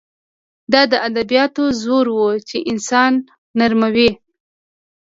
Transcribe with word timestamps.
دا 0.71 0.81
د 0.91 0.93
ادبیاتو 1.07 1.63
زور 1.83 2.07
و 2.17 2.21
چې 2.49 2.57
انسان 2.71 3.11
نرموي 3.59 4.11